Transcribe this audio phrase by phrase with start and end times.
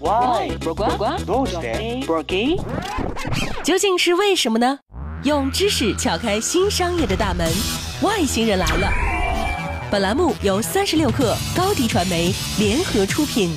[0.00, 0.56] Why？
[0.58, 2.04] どうして？
[3.62, 4.78] 究竟是为什么呢？
[5.22, 7.50] 用知识撬开新商业的大门，
[8.02, 8.92] 外星人来了。
[9.90, 13.50] 本栏目由三十六克高低传媒联合出品。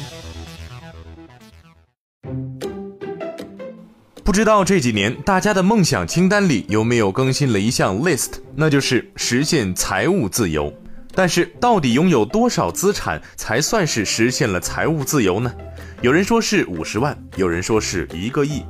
[4.23, 10.71] 不知道这几年大家的梦想清单里有没有更新了一项 list，那就是实现财务自由。
[11.14, 15.52] 但是，到底拥有多少资产才算是实现了财务自由呢？
[16.00, 18.62] 有人说是五十万，有人说是一个亿。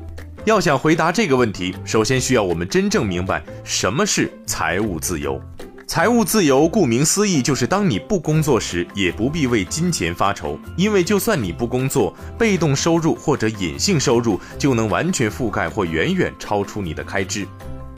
[0.45, 5.41] 要想回答这个问题，首先需要我们真正明白什么是财务自由。
[5.87, 17.47] 财务自由顾名思义，就是当你不工作时，也不必为金钱发愁，因为就算你不工作，被动收入或者隐性收入就能完全覆盖或远远超出你的开支。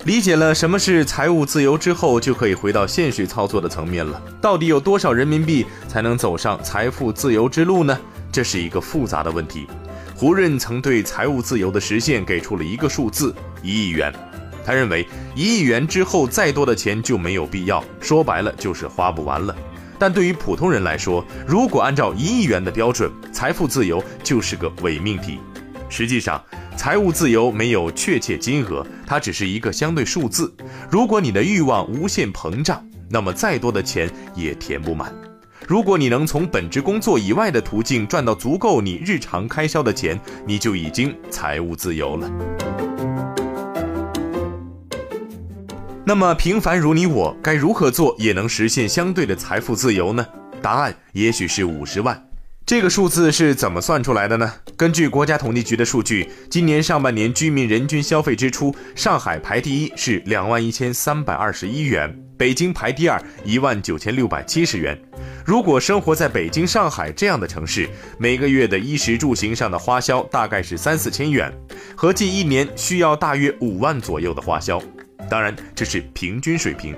[0.05, 4.21] 理解了什么是财务自由之后，就可以回到现实操作的层面了。
[4.39, 7.99] 到底有多少人民币才能走上财富自由之路呢？
[8.31, 9.67] 这是一个复杂的问题。
[10.15, 14.13] 胡润曾对财务自由的实现给出了一个数字：一亿元。
[14.63, 19.57] 他认为，一亿元之后再多的钱就没有必要，说白了就是花不完了。
[19.99, 25.39] 但对于普通人来说，如果按照一亿元的标准，财富自由就是个伪命题。
[25.89, 26.43] 实际上，
[26.77, 30.55] 财务自由没有确切金额，它只是一个相对数字。
[30.91, 35.15] 如果你的欲望无限膨胀，那么再多的钱也填不满。
[35.67, 42.31] 如果你能从本职工作以外的途径赚到足够你日常开销的钱，你就已经财务自由了。
[46.05, 50.27] 那么，平凡如你我，该如何做也能实现相对的财富自由呢？
[50.61, 52.23] 答案也许是五十万。
[52.75, 54.53] 这个数字是怎么算出来的呢？
[54.77, 65.01] 根据国家统计局的数据，今年上半年居民人均消费支出，上海排第一，是两万一千三百二十一元；北京排第二，一万九千六百七十元。
[65.47, 67.89] 如果生活在北京、上海这样的城市，
[68.19, 71.53] 每个月的衣食住行上的花销大概是三四千元，
[71.95, 74.83] 合计一年需要大约五万左右的花销。
[75.31, 76.93] 当然，这是平均水平。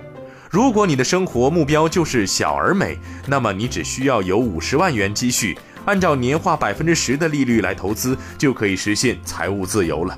[0.49, 2.97] 如果你的生活目标就是小而美，
[3.27, 10.17] 那么你只需要有五十万元积蓄，按照年化百分之十的利率来投资，就可以实现财务自由了。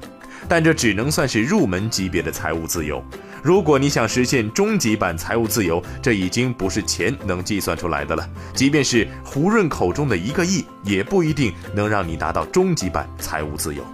[0.49, 3.05] 但这只能算是入门级别的财务自由。
[3.43, 8.29] 如果你想实现终极版财务自由，这已经不是钱能计算出来的了。
[8.55, 13.85] 即便是胡润口中的一个亿，也不一定能让你达到终极版财务自由。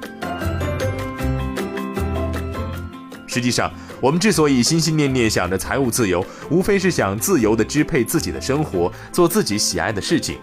[3.27, 3.71] 实际上，
[4.01, 10.39] 我们之所以心心念念想着财务自由，无非是想自由地支配自己的生活，做自己喜爱的事情。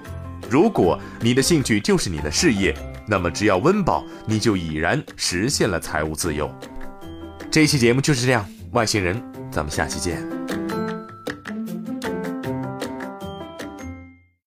[0.51, 2.75] 如果你的兴趣就是你的事业，
[3.07, 6.53] 那么只要温饱，你就已然实现了财务自由。
[7.49, 10.40] 这期节目就是这样，外星人，咱们下期见。